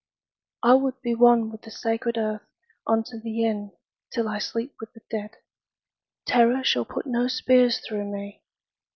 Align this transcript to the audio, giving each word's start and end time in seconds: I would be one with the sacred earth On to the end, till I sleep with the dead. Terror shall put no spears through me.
I 0.63 0.73
would 0.73 0.99
be 1.03 1.13
one 1.13 1.51
with 1.51 1.61
the 1.61 1.69
sacred 1.69 2.17
earth 2.17 2.41
On 2.87 3.03
to 3.03 3.19
the 3.19 3.45
end, 3.45 3.73
till 4.11 4.27
I 4.27 4.39
sleep 4.39 4.73
with 4.79 4.91
the 4.93 5.01
dead. 5.11 5.37
Terror 6.25 6.63
shall 6.63 6.85
put 6.85 7.05
no 7.05 7.27
spears 7.27 7.77
through 7.85 8.11
me. 8.11 8.41